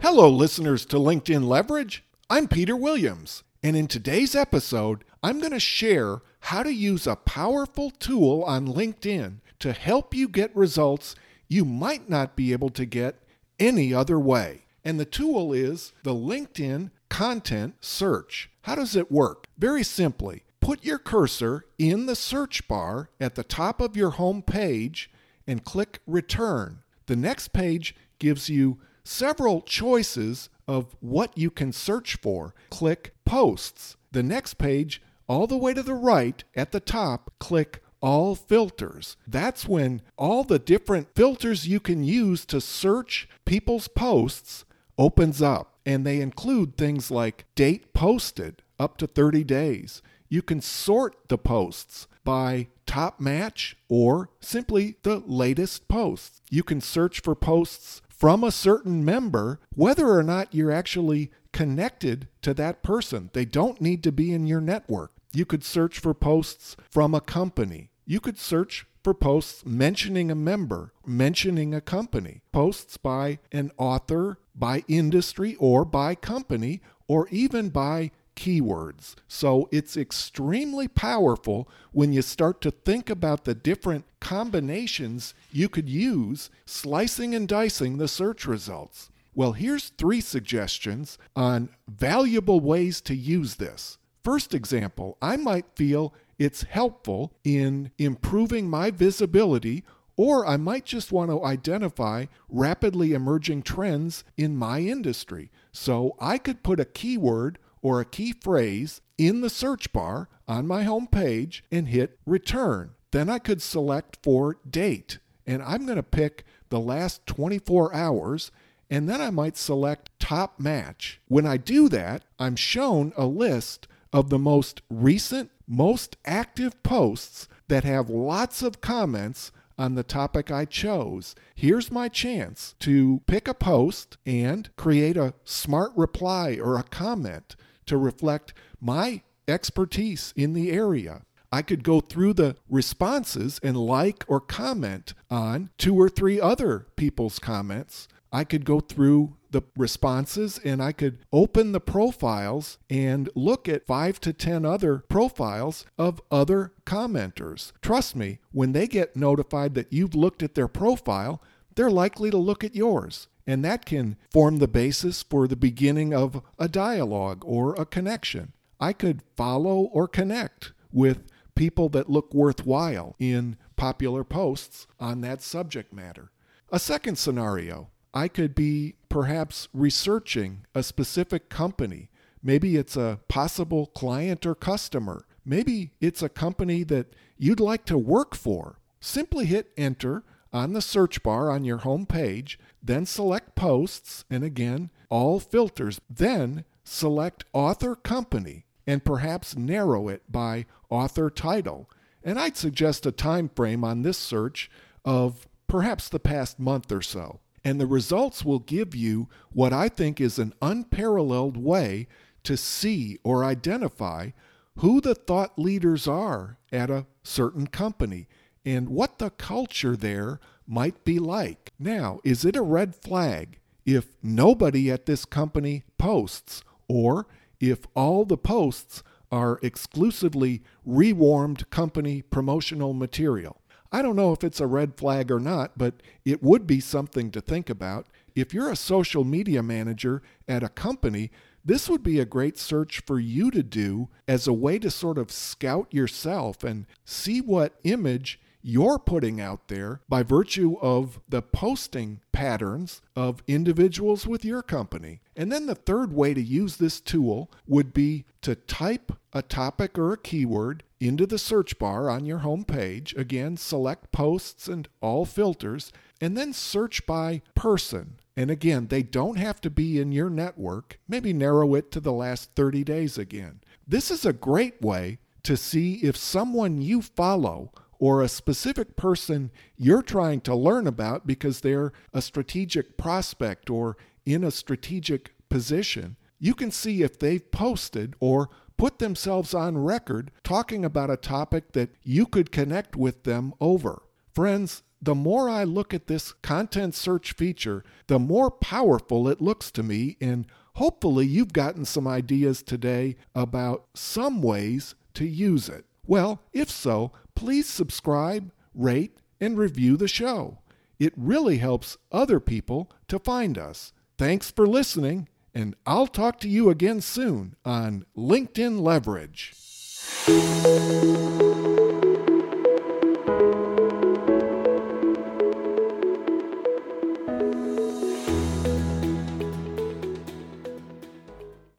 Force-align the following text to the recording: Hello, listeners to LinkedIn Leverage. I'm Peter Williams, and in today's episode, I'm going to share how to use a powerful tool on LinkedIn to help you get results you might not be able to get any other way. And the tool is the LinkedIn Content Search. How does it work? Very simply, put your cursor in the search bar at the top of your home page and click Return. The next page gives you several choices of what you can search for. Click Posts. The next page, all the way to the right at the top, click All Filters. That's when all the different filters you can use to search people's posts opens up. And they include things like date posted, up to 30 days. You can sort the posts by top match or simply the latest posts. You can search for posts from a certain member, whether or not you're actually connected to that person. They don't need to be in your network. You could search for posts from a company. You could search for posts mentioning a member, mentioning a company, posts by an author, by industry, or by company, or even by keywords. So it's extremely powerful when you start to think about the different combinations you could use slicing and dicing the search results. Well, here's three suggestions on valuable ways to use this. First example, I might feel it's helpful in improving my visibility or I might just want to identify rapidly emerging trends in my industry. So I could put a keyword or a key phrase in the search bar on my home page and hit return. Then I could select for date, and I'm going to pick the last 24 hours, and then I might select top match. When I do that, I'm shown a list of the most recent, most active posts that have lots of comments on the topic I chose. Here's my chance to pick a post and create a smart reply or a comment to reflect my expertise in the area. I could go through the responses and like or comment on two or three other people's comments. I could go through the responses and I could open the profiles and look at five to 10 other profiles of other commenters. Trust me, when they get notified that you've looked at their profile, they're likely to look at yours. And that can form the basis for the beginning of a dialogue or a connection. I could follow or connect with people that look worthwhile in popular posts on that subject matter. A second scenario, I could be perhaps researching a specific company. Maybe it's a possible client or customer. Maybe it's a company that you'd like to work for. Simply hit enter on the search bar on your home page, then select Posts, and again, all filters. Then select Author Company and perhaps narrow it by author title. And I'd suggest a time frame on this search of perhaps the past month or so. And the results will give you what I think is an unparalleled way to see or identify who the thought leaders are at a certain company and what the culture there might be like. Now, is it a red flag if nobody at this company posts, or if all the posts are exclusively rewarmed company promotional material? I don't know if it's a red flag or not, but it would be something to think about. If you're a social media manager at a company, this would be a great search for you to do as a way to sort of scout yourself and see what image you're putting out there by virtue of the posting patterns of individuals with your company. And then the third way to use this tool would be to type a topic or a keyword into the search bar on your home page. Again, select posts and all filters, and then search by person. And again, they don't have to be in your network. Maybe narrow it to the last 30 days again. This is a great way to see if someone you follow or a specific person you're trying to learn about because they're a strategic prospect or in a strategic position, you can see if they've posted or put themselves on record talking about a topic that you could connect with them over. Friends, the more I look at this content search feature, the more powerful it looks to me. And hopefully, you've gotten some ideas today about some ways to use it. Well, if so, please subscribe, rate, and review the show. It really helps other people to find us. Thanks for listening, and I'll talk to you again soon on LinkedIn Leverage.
Hello, 0.00 0.30
listeners 0.30 0.86
to 0.86 0.96
LinkedIn 0.96 1.48
Leverage. 1.48 2.04
I'm 2.30 2.46
Peter 2.46 2.76
Williams, 2.76 3.42
and 3.64 3.76
in 3.76 3.88
today's 3.88 4.36
episode, 4.36 5.02
I'm 5.24 5.40
going 5.40 5.52
to 5.52 5.58
share 5.58 6.22
how 6.38 6.62
to 6.62 6.72
use 6.72 7.04
a 7.04 7.16
powerful 7.16 7.90
tool 7.90 8.44
on 8.44 8.68
LinkedIn 8.68 9.40
to 9.58 9.72
help 9.72 10.14
you 10.14 10.28
get 10.28 10.54
results 10.54 11.16
you 11.48 11.64
might 11.64 12.08
not 12.08 12.36
be 12.36 12.52
able 12.52 12.70
to 12.70 12.86
get 12.86 13.16
any 13.58 13.92
other 13.92 14.20
way. 14.20 14.66
And 14.84 15.00
the 15.00 15.04
tool 15.04 15.52
is 15.52 15.92
the 16.04 16.14
LinkedIn 16.14 16.92
Content 17.08 17.74
Search. 17.80 18.50
How 18.62 18.76
does 18.76 18.94
it 18.94 19.10
work? 19.10 19.46
Very 19.58 19.82
simply, 19.82 20.44
put 20.60 20.84
your 20.84 20.98
cursor 20.98 21.64
in 21.76 22.06
the 22.06 22.16
search 22.16 22.68
bar 22.68 23.10
at 23.20 23.34
the 23.34 23.44
top 23.44 23.80
of 23.80 23.96
your 23.96 24.10
home 24.10 24.42
page 24.42 25.10
and 25.44 25.64
click 25.64 25.98
Return. 26.06 26.84
The 27.06 27.16
next 27.16 27.48
page 27.48 27.96
gives 28.20 28.48
you 28.48 28.78
several 29.08 29.62
choices 29.62 30.50
of 30.66 30.94
what 31.00 31.36
you 31.36 31.50
can 31.50 31.72
search 31.72 32.16
for. 32.16 32.54
Click 32.70 33.14
Posts. 33.24 33.96
The 34.12 34.22
next 34.22 34.54
page, 34.54 35.02
all 35.26 35.46
the 35.46 35.56
way 35.56 35.74
to 35.74 35.82
the 35.82 35.94
right 35.94 36.44
at 36.54 36.72
the 36.72 36.80
top, 36.80 37.32
click 37.38 37.82
All 38.00 38.34
Filters. 38.34 39.16
That's 39.26 39.66
when 39.66 40.02
all 40.16 40.44
the 40.44 40.58
different 40.58 41.14
filters 41.14 41.66
you 41.66 41.80
can 41.80 42.04
use 42.04 42.44
to 42.46 42.60
search 42.60 43.28
people's 43.46 43.88
posts 43.88 44.64
opens 44.98 45.40
up. 45.40 45.78
And 45.86 46.06
they 46.06 46.20
include 46.20 46.76
things 46.76 47.10
like 47.10 47.46
date 47.54 47.94
posted, 47.94 48.62
up 48.78 48.98
to 48.98 49.06
30 49.06 49.42
days. 49.42 50.02
You 50.28 50.42
can 50.42 50.60
sort 50.60 51.16
the 51.28 51.38
posts 51.38 52.06
by 52.24 52.68
top 52.84 53.20
match 53.20 53.74
or 53.88 54.28
simply 54.40 54.96
the 55.02 55.22
latest 55.26 55.88
posts. 55.88 56.42
You 56.50 56.62
can 56.62 56.82
search 56.82 57.20
for 57.20 57.34
posts 57.34 58.02
from 58.18 58.42
a 58.42 58.50
certain 58.50 59.04
member, 59.04 59.60
whether 59.74 60.08
or 60.08 60.24
not 60.24 60.52
you're 60.52 60.72
actually 60.72 61.30
connected 61.52 62.26
to 62.42 62.52
that 62.54 62.82
person. 62.82 63.30
They 63.32 63.44
don't 63.44 63.80
need 63.80 64.02
to 64.02 64.12
be 64.12 64.32
in 64.32 64.46
your 64.46 64.60
network. 64.60 65.12
You 65.32 65.44
could 65.44 65.64
search 65.64 66.00
for 66.00 66.14
posts 66.14 66.76
from 66.90 67.14
a 67.14 67.20
company. 67.20 67.90
You 68.06 68.18
could 68.18 68.38
search 68.38 68.86
for 69.04 69.14
posts 69.14 69.64
mentioning 69.64 70.30
a 70.30 70.34
member, 70.34 70.92
mentioning 71.06 71.72
a 71.72 71.80
company, 71.80 72.42
posts 72.50 72.96
by 72.96 73.38
an 73.52 73.70
author, 73.78 74.38
by 74.54 74.82
industry, 74.88 75.54
or 75.56 75.84
by 75.84 76.14
company, 76.16 76.82
or 77.06 77.28
even 77.30 77.68
by 77.68 78.10
keywords. 78.38 79.16
So 79.26 79.68
it's 79.72 79.96
extremely 79.96 80.86
powerful 80.86 81.68
when 81.90 82.12
you 82.12 82.22
start 82.22 82.60
to 82.60 82.70
think 82.70 83.10
about 83.10 83.44
the 83.44 83.54
different 83.54 84.04
combinations 84.20 85.34
you 85.50 85.68
could 85.68 85.88
use 85.88 86.48
slicing 86.64 87.34
and 87.34 87.48
dicing 87.48 87.98
the 87.98 88.06
search 88.06 88.46
results. 88.46 89.10
Well, 89.34 89.52
here's 89.52 89.90
three 89.90 90.20
suggestions 90.20 91.18
on 91.34 91.70
valuable 91.88 92.60
ways 92.60 93.00
to 93.02 93.14
use 93.14 93.56
this. 93.56 93.98
First 94.22 94.54
example, 94.54 95.16
I 95.20 95.36
might 95.36 95.66
feel 95.74 96.14
it's 96.38 96.62
helpful 96.62 97.32
in 97.42 97.90
improving 97.98 98.70
my 98.70 98.92
visibility 98.92 99.84
or 100.16 100.46
I 100.46 100.56
might 100.56 100.84
just 100.84 101.12
want 101.12 101.30
to 101.30 101.44
identify 101.44 102.26
rapidly 102.48 103.12
emerging 103.12 103.62
trends 103.62 104.24
in 104.36 104.56
my 104.56 104.80
industry. 104.80 105.50
So 105.72 106.16
I 106.20 106.38
could 106.38 106.64
put 106.64 106.80
a 106.80 106.84
keyword 106.84 107.58
or 107.88 108.02
a 108.02 108.04
key 108.04 108.34
phrase 108.34 109.00
in 109.16 109.40
the 109.40 109.48
search 109.48 109.94
bar 109.94 110.28
on 110.46 110.66
my 110.66 110.82
home 110.82 111.06
page 111.06 111.64
and 111.72 111.88
hit 111.88 112.18
return. 112.26 112.90
Then 113.12 113.30
I 113.30 113.38
could 113.38 113.62
select 113.62 114.18
for 114.22 114.58
date, 114.68 115.18
and 115.46 115.62
I'm 115.62 115.86
going 115.86 115.96
to 115.96 116.02
pick 116.02 116.44
the 116.68 116.80
last 116.80 117.26
24 117.26 117.94
hours, 117.94 118.50
and 118.90 119.08
then 119.08 119.22
I 119.22 119.30
might 119.30 119.56
select 119.56 120.10
top 120.18 120.60
match. 120.60 121.18
When 121.28 121.46
I 121.46 121.56
do 121.56 121.88
that, 121.88 122.24
I'm 122.38 122.56
shown 122.56 123.14
a 123.16 123.24
list 123.24 123.88
of 124.12 124.28
the 124.28 124.38
most 124.38 124.82
recent, 124.90 125.50
most 125.66 126.18
active 126.26 126.82
posts 126.82 127.48
that 127.68 127.84
have 127.84 128.10
lots 128.10 128.60
of 128.60 128.82
comments 128.82 129.50
on 129.78 129.94
the 129.94 130.02
topic 130.02 130.50
I 130.50 130.66
chose. 130.66 131.34
Here's 131.54 131.90
my 131.90 132.08
chance 132.10 132.74
to 132.80 133.22
pick 133.26 133.48
a 133.48 133.54
post 133.54 134.18
and 134.26 134.68
create 134.76 135.16
a 135.16 135.32
smart 135.44 135.92
reply 135.96 136.58
or 136.60 136.76
a 136.76 136.82
comment 136.82 137.56
to 137.88 137.96
reflect 137.96 138.54
my 138.80 139.22
expertise 139.46 140.32
in 140.36 140.52
the 140.52 140.70
area. 140.70 141.22
I 141.50 141.62
could 141.62 141.82
go 141.82 142.00
through 142.00 142.34
the 142.34 142.56
responses 142.68 143.58
and 143.62 143.76
like 143.76 144.24
or 144.28 144.40
comment 144.40 145.14
on 145.30 145.70
two 145.78 145.98
or 145.98 146.08
three 146.08 146.40
other 146.40 146.86
people's 146.96 147.38
comments. 147.38 148.06
I 148.30 148.44
could 148.44 148.66
go 148.66 148.80
through 148.80 149.36
the 149.50 149.62
responses 149.76 150.60
and 150.62 150.82
I 150.82 150.92
could 150.92 151.20
open 151.32 151.72
the 151.72 151.80
profiles 151.80 152.76
and 152.90 153.30
look 153.34 153.66
at 153.68 153.86
five 153.86 154.20
to 154.20 154.34
10 154.34 154.66
other 154.66 154.98
profiles 155.08 155.86
of 155.96 156.20
other 156.30 156.72
commenters. 156.84 157.72
Trust 157.80 158.14
me, 158.14 158.40
when 158.52 158.72
they 158.72 158.86
get 158.86 159.16
notified 159.16 159.74
that 159.74 159.92
you've 159.92 160.14
looked 160.14 160.42
at 160.42 160.54
their 160.54 160.68
profile, 160.68 161.42
they're 161.74 161.90
likely 161.90 162.30
to 162.30 162.36
look 162.36 162.62
at 162.62 162.74
yours. 162.74 163.28
And 163.48 163.64
that 163.64 163.86
can 163.86 164.18
form 164.30 164.58
the 164.58 164.68
basis 164.68 165.22
for 165.22 165.48
the 165.48 165.56
beginning 165.56 166.12
of 166.12 166.42
a 166.58 166.68
dialogue 166.68 167.42
or 167.46 167.74
a 167.76 167.86
connection. 167.86 168.52
I 168.78 168.92
could 168.92 169.22
follow 169.36 169.88
or 169.90 170.06
connect 170.06 170.72
with 170.92 171.24
people 171.54 171.88
that 171.88 172.10
look 172.10 172.34
worthwhile 172.34 173.16
in 173.18 173.56
popular 173.74 174.22
posts 174.22 174.86
on 175.00 175.22
that 175.22 175.40
subject 175.40 175.94
matter. 175.94 176.30
A 176.70 176.78
second 176.78 177.16
scenario, 177.16 177.88
I 178.12 178.28
could 178.28 178.54
be 178.54 178.96
perhaps 179.08 179.68
researching 179.72 180.66
a 180.74 180.82
specific 180.82 181.48
company. 181.48 182.10
Maybe 182.42 182.76
it's 182.76 182.96
a 182.96 183.18
possible 183.28 183.86
client 183.86 184.44
or 184.44 184.54
customer. 184.54 185.24
Maybe 185.46 185.92
it's 186.02 186.22
a 186.22 186.28
company 186.28 186.84
that 186.84 187.14
you'd 187.38 187.60
like 187.60 187.86
to 187.86 187.96
work 187.96 188.34
for. 188.34 188.78
Simply 189.00 189.46
hit 189.46 189.72
enter 189.78 190.22
on 190.52 190.72
the 190.72 190.82
search 190.82 191.22
bar 191.22 191.50
on 191.50 191.64
your 191.64 191.78
home 191.78 192.06
page, 192.06 192.58
then 192.82 193.06
select 193.06 193.54
Posts, 193.54 194.24
and 194.30 194.42
again, 194.44 194.90
all 195.10 195.40
filters. 195.40 196.00
Then 196.08 196.64
select 196.84 197.44
Author 197.52 197.94
Company 197.94 198.64
and 198.86 199.04
perhaps 199.04 199.56
narrow 199.56 200.08
it 200.08 200.22
by 200.30 200.64
author 200.88 201.28
title. 201.28 201.90
And 202.24 202.38
I'd 202.38 202.56
suggest 202.56 203.04
a 203.04 203.12
time 203.12 203.50
frame 203.54 203.84
on 203.84 204.02
this 204.02 204.16
search 204.16 204.70
of 205.04 205.46
perhaps 205.66 206.08
the 206.08 206.18
past 206.18 206.58
month 206.58 206.90
or 206.90 207.02
so. 207.02 207.40
And 207.62 207.78
the 207.78 207.86
results 207.86 208.44
will 208.44 208.60
give 208.60 208.94
you 208.94 209.28
what 209.52 209.72
I 209.74 209.90
think 209.90 210.20
is 210.20 210.38
an 210.38 210.54
unparalleled 210.62 211.58
way 211.58 212.06
to 212.44 212.56
see 212.56 213.18
or 213.22 213.44
identify 213.44 214.30
who 214.78 215.00
the 215.00 215.14
thought 215.14 215.58
leaders 215.58 216.08
are 216.08 216.56
at 216.72 216.88
a 216.88 217.06
certain 217.22 217.66
company 217.66 218.28
and 218.68 218.90
what 218.90 219.18
the 219.18 219.30
culture 219.30 219.96
there 219.96 220.38
might 220.66 221.02
be 221.02 221.18
like. 221.18 221.72
Now, 221.78 222.20
is 222.22 222.44
it 222.44 222.54
a 222.54 222.60
red 222.60 222.94
flag 222.94 223.60
if 223.86 224.08
nobody 224.22 224.90
at 224.90 225.06
this 225.06 225.24
company 225.24 225.84
posts, 225.96 226.62
or 226.86 227.26
if 227.58 227.86
all 227.94 228.26
the 228.26 228.36
posts 228.36 229.02
are 229.32 229.58
exclusively 229.62 230.62
rewarmed 230.84 231.70
company 231.70 232.20
promotional 232.20 232.92
material? 232.92 233.62
I 233.90 234.02
don't 234.02 234.16
know 234.16 234.34
if 234.34 234.44
it's 234.44 234.60
a 234.60 234.66
red 234.66 234.98
flag 234.98 235.30
or 235.30 235.40
not, 235.40 235.78
but 235.78 236.02
it 236.26 236.42
would 236.42 236.66
be 236.66 236.78
something 236.78 237.30
to 237.30 237.40
think 237.40 237.70
about. 237.70 238.06
If 238.34 238.52
you're 238.52 238.70
a 238.70 238.76
social 238.76 239.24
media 239.24 239.62
manager 239.62 240.20
at 240.46 240.62
a 240.62 240.68
company, 240.68 241.30
this 241.64 241.88
would 241.88 242.02
be 242.02 242.20
a 242.20 242.26
great 242.26 242.58
search 242.58 243.00
for 243.00 243.18
you 243.18 243.50
to 243.50 243.62
do 243.62 244.10
as 244.28 244.46
a 244.46 244.52
way 244.52 244.78
to 244.80 244.90
sort 244.90 245.16
of 245.16 245.32
scout 245.32 245.88
yourself 245.90 246.62
and 246.62 246.84
see 247.06 247.40
what 247.40 247.80
image 247.82 248.38
you're 248.62 248.98
putting 248.98 249.40
out 249.40 249.68
there 249.68 250.00
by 250.08 250.22
virtue 250.22 250.76
of 250.80 251.20
the 251.28 251.42
posting 251.42 252.20
patterns 252.32 253.00
of 253.14 253.42
individuals 253.46 254.26
with 254.26 254.44
your 254.44 254.62
company. 254.62 255.20
And 255.36 255.50
then 255.52 255.66
the 255.66 255.74
third 255.74 256.12
way 256.12 256.34
to 256.34 256.42
use 256.42 256.76
this 256.76 257.00
tool 257.00 257.50
would 257.66 257.92
be 257.92 258.24
to 258.42 258.54
type 258.54 259.12
a 259.32 259.42
topic 259.42 259.98
or 259.98 260.12
a 260.12 260.18
keyword 260.18 260.82
into 261.00 261.26
the 261.26 261.38
search 261.38 261.78
bar 261.78 262.10
on 262.10 262.26
your 262.26 262.38
home 262.38 262.64
page. 262.64 263.14
Again, 263.16 263.56
select 263.56 264.10
posts 264.10 264.68
and 264.68 264.88
all 265.00 265.24
filters, 265.24 265.92
and 266.20 266.36
then 266.36 266.52
search 266.52 267.06
by 267.06 267.42
person. 267.54 268.18
And 268.36 268.50
again, 268.50 268.86
they 268.88 269.02
don't 269.02 269.36
have 269.36 269.60
to 269.62 269.70
be 269.70 270.00
in 270.00 270.12
your 270.12 270.30
network. 270.30 270.98
Maybe 271.08 271.32
narrow 271.32 271.74
it 271.74 271.90
to 271.92 272.00
the 272.00 272.12
last 272.12 272.50
30 272.54 272.84
days 272.84 273.18
again. 273.18 273.60
This 273.86 274.10
is 274.10 274.24
a 274.24 274.32
great 274.32 274.80
way 274.80 275.18
to 275.42 275.56
see 275.56 275.94
if 276.02 276.16
someone 276.16 276.80
you 276.80 277.02
follow 277.02 277.72
or 277.98 278.22
a 278.22 278.28
specific 278.28 278.96
person 278.96 279.50
you're 279.76 280.02
trying 280.02 280.40
to 280.42 280.54
learn 280.54 280.86
about 280.86 281.26
because 281.26 281.60
they're 281.60 281.92
a 282.12 282.22
strategic 282.22 282.96
prospect 282.96 283.70
or 283.70 283.96
in 284.24 284.44
a 284.44 284.50
strategic 284.50 285.32
position, 285.48 286.16
you 286.38 286.54
can 286.54 286.70
see 286.70 287.02
if 287.02 287.18
they've 287.18 287.50
posted 287.50 288.14
or 288.20 288.48
put 288.76 288.98
themselves 288.98 289.54
on 289.54 289.76
record 289.76 290.30
talking 290.44 290.84
about 290.84 291.10
a 291.10 291.16
topic 291.16 291.72
that 291.72 291.90
you 292.02 292.26
could 292.26 292.52
connect 292.52 292.94
with 292.94 293.24
them 293.24 293.52
over. 293.60 294.02
Friends, 294.34 294.82
the 295.00 295.14
more 295.14 295.48
I 295.48 295.64
look 295.64 295.94
at 295.94 296.06
this 296.06 296.32
content 296.32 296.94
search 296.94 297.32
feature, 297.32 297.84
the 298.06 298.18
more 298.18 298.50
powerful 298.50 299.28
it 299.28 299.40
looks 299.40 299.70
to 299.72 299.82
me. 299.82 300.16
And 300.20 300.46
hopefully, 300.74 301.26
you've 301.26 301.52
gotten 301.52 301.84
some 301.84 302.06
ideas 302.06 302.62
today 302.62 303.16
about 303.34 303.86
some 303.94 304.42
ways 304.42 304.94
to 305.14 305.26
use 305.26 305.68
it. 305.68 305.84
Well, 306.08 306.40
if 306.54 306.70
so, 306.70 307.12
please 307.36 307.68
subscribe, 307.68 308.50
rate, 308.74 309.18
and 309.40 309.58
review 309.58 309.96
the 309.98 310.08
show. 310.08 310.58
It 310.98 311.12
really 311.16 311.58
helps 311.58 311.98
other 312.10 312.40
people 312.40 312.90
to 313.08 313.18
find 313.18 313.58
us. 313.58 313.92
Thanks 314.16 314.50
for 314.50 314.66
listening, 314.66 315.28
and 315.54 315.76
I'll 315.86 316.08
talk 316.08 316.40
to 316.40 316.48
you 316.48 316.70
again 316.70 317.02
soon 317.02 317.54
on 317.64 318.06
LinkedIn 318.16 318.80
Leverage. 318.80 319.54